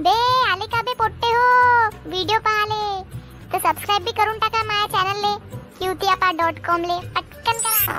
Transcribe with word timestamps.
बे 0.00 0.10
आले 0.50 0.66
का 0.72 0.80
बे 0.82 0.92
पोट्टे 0.94 1.26
हो? 1.26 1.44
व्हिडिओ 2.06 2.38
पाहाले. 2.46 3.02
तर 3.52 3.58
सबस्क्राईब 3.58 4.02
बी 4.04 4.12
करून 4.18 4.38
टाका 4.38 4.62
माझ्या 4.62 4.86
चॅनलले 4.94 5.30
क्यूतियापा 5.78 6.30
डॉट 6.40 6.58
कॉम 6.66 6.82
ले. 6.84 6.98
पटकन 7.14 7.58
करा. 7.64 7.94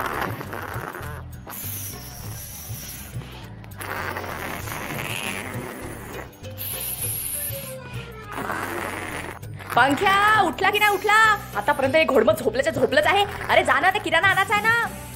पंख्या 9.76 10.42
उठला 10.42 10.70
की 10.70 10.80
नाही 10.80 10.94
उठला? 10.94 11.18
आतापर्यंत 11.58 11.96
हे 11.96 12.04
घोडमत 12.06 12.44
झोपल्याच्या 12.44 12.74
झोपलंच 12.74 13.06
आहे. 13.06 13.26
अरे 13.50 13.64
जा 13.64 13.80
ना 13.80 13.90
ते 13.90 14.00
किराणा 14.00 14.28
आणायचा 14.28 14.54
आहे 14.54 14.64
ना. 14.64 15.07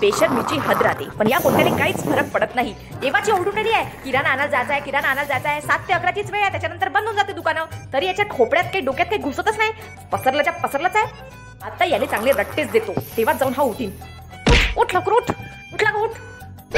बेशर्मीची 0.00 0.58
हद 0.58 0.82
राहते 0.82 1.04
पण 1.18 1.28
या 1.28 1.38
पोट्याने 1.38 1.70
काहीच 1.78 2.04
फरक 2.04 2.30
पडत 2.32 2.54
नाही. 2.54 2.74
देवाची 3.00 3.32
ओढून 3.32 3.58
आहे. 3.58 3.84
किराणा 4.04 4.28
आणायला 4.28 4.50
जायचा 4.50 4.72
आहे 4.72 4.82
किराणा 4.82 5.08
आणायला 5.08 5.28
जायचा 5.28 5.48
आहे 5.48 5.60
सात 5.60 5.78
ते 5.88 5.92
अकराचीच 5.92 6.30
वेळ 6.30 6.40
आहे. 6.42 6.50
त्याच्यानंतर 6.50 6.88
बंद 6.88 7.04
होऊन 7.04 7.16
जाते 7.16 7.32
दुकानं. 7.32 7.64
तरी 7.92 8.06
याच्या 8.06 8.28
खोपड्यात 8.30 8.64
काही 8.64 8.80
डोक्यात 8.80 9.06
काही 9.06 9.22
घुसतच 9.22 9.58
नाही. 9.58 9.72
पसरल्याच्या 10.12 10.52
पसरलंच 10.52 10.96
आहे. 10.96 11.06
आता 11.62 11.84
याने 11.84 12.06
चांगले 12.06 12.32
रट्टेच 12.32 12.70
देतो. 12.70 12.92
तेव्हा 13.16 13.34
जाऊन 13.34 13.52
हा 13.56 13.62
उठीन. 13.62 13.90
उठ, 14.50 14.78
उठ 14.78 14.94
लवकर 14.94 15.12
उठ. 15.12 15.30
उठ 15.74 15.82
लवकर 15.82 16.00
उठ. 16.00 16.10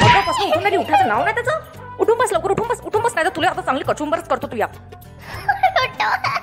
मगापासून 0.03 0.49
उठून 0.49 0.63
नाही 0.63 0.77
उठायचं 0.77 1.09
नाव 1.09 1.25
नाही 1.25 1.35
त्याचं. 1.35 1.61
उठून 1.99 2.19
बस 2.19 2.33
लवकर 2.33 2.51
उठून 2.51 2.69
बस. 2.69 2.81
उठून 2.85 3.03
बस 3.03 3.15
नाही 3.15 3.29
तर 3.29 3.37
तुला 3.37 3.49
आता 3.49 3.61
चांगली 3.61 3.85
कचुंबरच 3.89 4.29
करतो 4.29 4.47
तू 4.47 4.57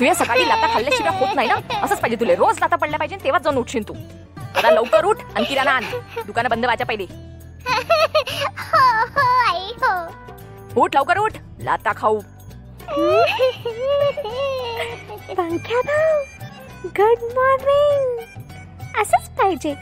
तू 0.00 0.04
या 0.04 0.14
सकाळी 0.14 0.48
लाता 0.48 0.72
खाल्ल्याशिवाय 0.74 1.18
होत 1.18 1.34
नाही 1.34 1.48
ना? 1.48 1.54
असंच 1.82 2.00
पाहिजे 2.00 2.16
तुला. 2.20 2.34
रोज 2.38 2.58
लाता 2.60 2.76
पडल्या 2.76 2.98
पाहिजे 2.98 3.16
तेव्हाच 3.24 3.42
जाऊन 3.42 3.56
उठशील 3.56 3.88
तू. 3.88 3.94
आता 4.56 4.70
लवकर 4.70 5.04
उठ 5.04 5.16
आणि 5.36 5.44
किराणा 5.44 5.70
आण. 5.70 5.84
दुकानं 6.26 6.48
बंद 6.50 6.64
व्हायच्या 6.64 6.86
पहिले. 6.86 7.06
हो 8.56 8.82
हो 9.14 9.26
हो. 9.82 10.82
उठ 10.82 10.94
लवकर 10.96 11.18
उठ. 11.18 11.32
लाता 11.60 11.92
खाऊ. 11.96 12.20
पंख्या 15.36 15.80
भाऊ 15.88 16.88
गुड 16.98 17.22
मॉर्निंग 17.36 19.00
असंच 19.02 19.28
पाहिजे. 19.38 19.74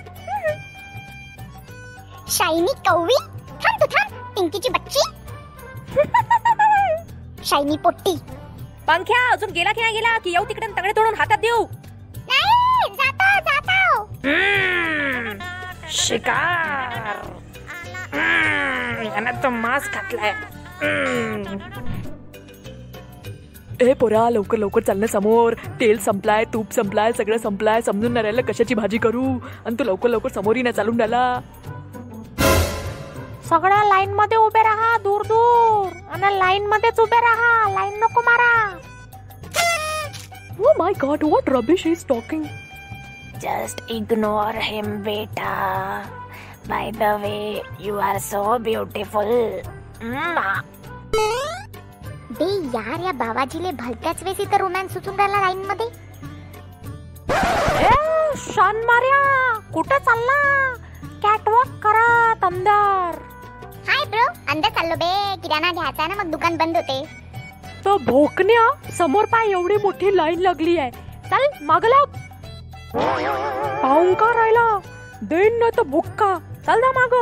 शायनी 2.31 2.73
कववी 2.89 3.17
थांब 3.65 3.81
तू 3.81 3.87
थांब. 3.87 4.13
पिंकीची 4.37 4.69
बच्ची. 4.69 5.01
Shiny 7.45 7.77
potty. 7.77 8.17
पंख्या 8.87 9.31
अजून 9.33 9.51
गेला 9.51 9.73
की 9.73 9.81
नाही 9.81 9.95
गेला? 9.95 10.19
की 10.19 10.31
येऊ 10.31 10.45
तिकडे 10.45 10.67
तगडे 10.67 10.93
तोडून 10.97 11.15
हातात 11.15 11.39
देऊ? 11.39 11.65
नाही 12.31 12.95
जातो 12.95 13.39
जातो. 13.49 14.07
शिकार. 15.91 17.27
यानं 19.05 19.43
तो 19.43 19.51
मांस 19.51 19.89
घातलाय. 19.95 20.35
ए 23.81 23.93
पोरा 23.93 24.29
लवकर 24.31 24.59
लवकर 24.59 24.81
चालणं 24.81 25.07
समोर. 25.07 25.55
तेल 25.81 25.99
संपलाय 25.99 26.45
तूप 26.45 26.73
संपलाय 26.73 27.13
सगळं 27.13 27.39
संपलाय. 27.39 27.81
समजून 27.81 28.13
नाही 28.13 28.23
राहिलं 28.23 28.43
कशाची 28.43 28.75
भाजी 28.75 28.99
करू? 28.99 29.25
आणि 29.67 29.75
तू 29.79 29.85
लवकर 29.85 30.09
लवकर 30.09 30.31
समोरही 30.31 30.63
नाही 30.63 30.73
चालून 30.73 31.01
राहिला. 31.01 31.41
सगळ्या 33.49 33.85
लाईन 33.85 34.13
मध्ये 34.15 34.39
उभे 34.39 34.63
राहा 34.63 34.97
दूर 34.99 35.23
दूर. 35.23 35.89
आणि 36.13 36.39
लाईन 36.39 36.67
मध्येच 36.67 37.01
उभे 37.01 37.21
राहा. 37.21 37.71
लाईन 37.71 37.99
नको 37.99 38.21
मारा. 38.21 38.62
My 40.83 40.93
god, 40.95 41.23
what 41.23 41.49
rubbish 41.55 41.83
he's 41.89 42.03
talking. 42.13 42.45
Just 43.43 43.81
ignore 43.91 44.57
him 44.63 44.87
बेटा 45.03 45.53
by 46.69 46.91
the 46.99 47.11
way 47.23 47.37
you 47.87 47.97
are 48.09 48.19
so 48.25 48.43
beautiful 48.67 49.31
बे 52.39 52.49
यार 52.75 53.01
या 53.05 53.13
बाबाजीले 53.23 53.71
भलत्याच 53.81 54.23
वेळेस 54.23 54.41
इथं 54.41 54.59
रोमॅन्स 54.59 54.93
सुचून 54.93 55.17
राहिला 55.19 55.41
लाईन 55.41 55.65
मध्ये 55.71 55.87
ए 57.87 57.91
शान 58.45 58.77
मार्या 58.91 59.23
कुठे 59.75 59.99
चालला? 60.05 60.39
कॅटवॉक 61.25 61.81
करत 61.87 62.45
अंदर 62.45 63.19
हाय 63.89 64.05
ब्रो 64.11 64.27
अंदर 64.53 64.69
चाललो 64.69 64.95
बे 65.03 65.13
किराणा 65.43 65.73
घ्यायचा 65.73 66.07
ना 66.07 66.23
मग 66.23 66.31
दुकान 66.31 66.57
बंद 66.57 66.77
होते. 66.77 67.03
तो 67.85 67.97
भोकण्या 67.99 68.91
समोर 68.97 69.25
पाय 69.33 69.51
एवढी 69.51 69.77
मोठी 69.83 70.17
लाईन 70.17 70.41
लागली 70.41 70.77
आहे. 70.79 70.91
चल 71.31 71.65
माग 71.67 71.85
लाग 71.85 72.19
पाहून 72.95 74.13
का 74.15 74.33
राहिला? 74.35 74.67
देईन 75.23 75.59
ना 75.59 75.69
तर 75.77 75.83
भुक्का. 75.91 76.37
चल 76.67 76.81
ना 76.81 76.91
माग. 76.99 77.15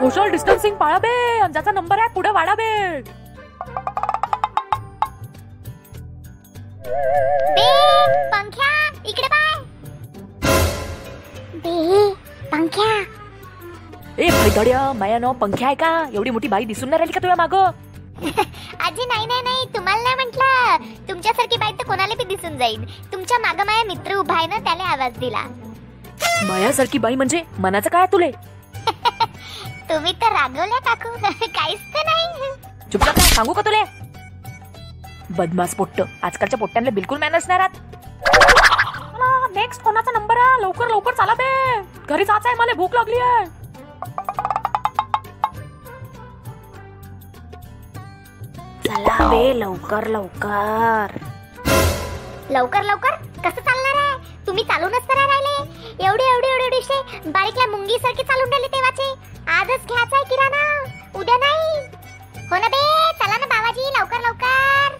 सोशल 0.00 0.30
डिस्टन्सिंग 0.30 0.76
पाळा 0.76 0.98
बे 0.98 1.08
आणि 1.38 1.52
ज्याचा 1.52 1.72
नंबर 1.72 1.98
आहे 1.98 2.08
पुढे 2.14 2.30
वाढा 2.30 2.54
बे. 2.54 3.00
बे 7.50 7.68
पंख्या 8.32 8.72
इकडे 9.06 9.28
पाय. 9.28 9.54
बे 11.54 12.12
पंख्या. 12.52 13.02
ए 14.18 14.28
भैदड्या 14.30 14.80
माया 14.98 15.18
नाव 15.18 15.32
पंख्या 15.40 15.66
आहे 15.66 15.74
का? 15.76 15.88
एवढी 16.14 16.30
मोठी 16.30 16.48
बाई 16.48 16.64
दिसून 16.64 16.88
नाही 16.88 16.98
राहिली 16.98 17.12
का 17.12 17.20
तुला 17.22 17.34
माग? 17.38 17.54
आजी 18.86 19.04
नाही 19.06 19.26
नाही 19.26 19.42
नाही 19.42 19.64
तुम्हाला 19.74 20.02
नाही 20.02 20.14
म्हंटल. 20.14 20.84
तुमच्यासारखी 21.08 21.56
बाई 21.56 21.72
तर 21.78 21.84
कोणाला 21.86 22.14
बी 22.18 22.24
दिसून 22.24 22.58
जाईल. 22.58 22.84
तुमच्या 23.12 23.38
माग 23.38 23.60
माझ्या 23.66 23.84
मित्र 23.84 24.14
उभा 24.16 24.34
आहे 24.34 24.46
ना 24.46 24.58
त्याला 24.64 24.84
आवाज 24.92 25.18
दिला. 25.18 25.42
मायासारखी 26.48 26.98
बाई 26.98 27.14
म्हणजे 27.14 27.42
मनाचं 27.58 27.90
काय 27.90 28.06
तुले? 28.12 28.30
तुम्ही 29.90 30.12
तर 30.22 30.32
रागवल्या 30.32 30.78
काकू. 30.84 31.16
काहीच 31.46 31.80
तर 31.94 32.06
नाही. 32.06 32.52
चुपचाप 32.92 33.18
राह, 33.18 33.26
सांगू 33.34 33.52
का 33.52 33.62
तुले? 33.62 33.82
बदमास 35.30 35.74
पोट्ट. 35.74 36.00
आजकालच्या 36.22 36.58
पोट्ट्यांना 36.58 36.90
बिलकुल 36.90 37.18
मॅनर्स 37.18 37.48
नाही 37.48 37.58
राहत. 37.58 37.80
नेक्स्ट 39.54 39.82
कोणाचा 39.82 40.10
नंबर 40.12 40.36
आहे? 40.36 40.60
लवकर 40.62 40.88
लवकर 40.88 41.12
चाला 41.14 41.34
बे. 41.34 41.44
घरी 42.08 42.24
जायचं 42.24 42.48
आहे 42.48 42.56
मला 42.58 42.72
भूक 42.76 42.94
लागली 42.94 43.18
आहे 43.18 43.44
चला 48.94 49.28
बे 49.28 49.58
लवकर 49.60 50.06
लवकर. 50.06 51.06
लवकर 52.50 52.82
लवकर? 52.82 53.14
कसं 53.44 53.60
चालणार 53.60 53.96
आहे? 53.96 54.18
तुम्ही 54.46 54.64
चालूनच 54.64 55.02
तर 55.02 55.14
राहिले. 55.14 55.54
एवढे 56.06 56.24
एवढे 56.24 56.48
एवढे 56.48 56.64
एवढेशे 56.64 57.30
बारीकल्या 57.30 57.66
मुंगी 57.66 57.98
सारखे 57.98 58.22
चालून 58.22 58.48
राहिले 58.48 58.66
तेव्हाचे. 58.66 59.10
आजच 59.50 59.86
घ्यायचा 59.86 60.16
आहे 60.16 60.24
किराणा. 60.24 60.84
उद्या 61.18 61.36
नाही. 61.36 61.78
हो 62.50 62.56
ना 62.56 62.68
बे? 62.68 63.12
चला 63.12 63.36
ना 63.36 63.46
बाबाजी 63.46 63.82
लवकर 63.98 64.20
लवकर. 64.20 64.96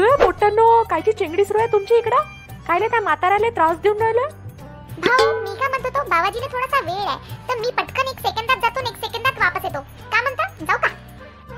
हे 0.00 0.24
पोट्टांनो 0.24 0.82
कायची 0.82 1.12
चेंगडी 1.12 1.44
सुरू 1.44 1.58
आहे 1.58 1.72
तुमची 1.72 1.94
इकडं? 1.94 2.16
कायले 2.68 2.88
त्या 2.88 3.00
म्हाताऱ्याला 3.00 3.50
त्रास 3.50 3.76
देऊन 3.76 3.98
राहिले? 3.98 4.26
भाऊ 4.98 5.40
मी 5.40 5.54
का 5.56 5.68
म्हणतो 5.68 5.88
तो? 5.88 6.04
बाबाजीला 6.04 6.46
थोडासा 6.46 6.80
वेळ 6.80 7.08
आहे. 7.08 7.18
तर 7.48 7.58
मी 7.58 7.70
पटकन 7.70 8.08
एक 8.08 8.20
सेकंदात 8.20 8.56
जातो 8.56 8.80
आणि 8.80 8.90
एक 8.90 8.96
सेकंदात 8.96 9.42
वापस 9.42 9.64
येतो. 9.64 9.80
का 9.80 10.22
म्हणता? 10.22 10.48
जाऊ 10.60 10.78
का? 10.78 10.88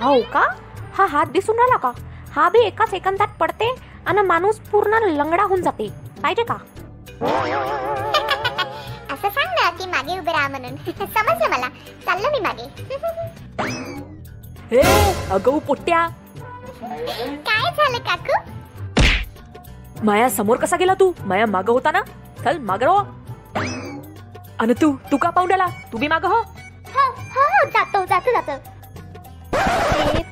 हो 0.06 0.20
का? 0.32 0.48
हा 0.96 1.06
हात 1.10 1.26
दिसून 1.32 1.56
राहिला 1.58 1.76
का? 1.76 1.90
हा 2.34 2.48
बी 2.48 2.58
एका 2.66 2.86
सेकंदात 2.86 3.28
पडते 3.40 3.74
आणि 4.06 4.22
माणूस 4.26 4.58
पूर्ण 4.70 4.98
लंगडा 5.06 5.42
होऊन 5.42 5.62
जाते. 5.62 5.88
पाहिजे 6.22 6.42
का? 6.50 6.54
असं 9.12 9.28
सांग 9.28 9.52
ना 9.54 9.70
की 9.78 9.86
मागे 9.90 10.18
उभे 10.18 10.32
राहा 10.32 10.48
म्हणून. 10.48 10.76
समजलं 10.86 11.50
मला. 11.50 11.68
चाललो 12.06 12.30
मी 12.30 12.40
मागे. 12.40 12.66
हे 14.70 14.80
अगं 15.34 15.58
पोट्ट्या 15.66 16.06
काय 17.46 17.70
झालं 17.70 17.98
काकू? 18.06 18.40
माया 20.04 20.28
समोर 20.30 20.56
कसा 20.56 20.76
गेला 20.76 20.94
तू? 21.00 21.12
माया 21.24 21.46
माग 21.46 21.68
होता 21.70 21.90
ना? 21.90 22.00
चल 22.44 22.58
माग 22.68 22.82
रो 22.82 22.96
आणि 24.60 24.74
तू 24.80 24.92
तू 25.10 25.16
का 25.16 25.30
पाहून 25.30 25.50
राहिला 25.50 25.66
तू 25.92 25.98
बी 25.98 26.08
माग 26.08 26.24
हो. 26.24 26.36
हो 26.94 27.04
हो 27.34 27.40
हो, 27.40 27.68
जातो 27.74 28.04
जातो 28.04 28.32
जातो. 28.32 28.54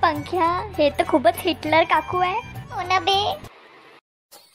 पंख्या 0.03 0.47
हे 0.79 0.91
तर 0.91 1.05
खूपच 1.09 1.35
हिटलर 1.39 1.85
काकू 1.85 2.19
आहे. 2.19 2.41
हो 2.73 2.83
ना 2.89 2.99
बे? 3.09 3.37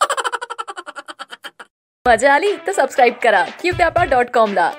मजा 2.07 2.33
आली 2.33 2.55
तर 2.67 2.71
सबस्क्राईब 2.71 3.13
करा. 3.23 3.45
क्यूट्यापा 3.61 4.03
डॉट 4.03 4.29
कॉम 4.33 4.53
ला 4.53 4.71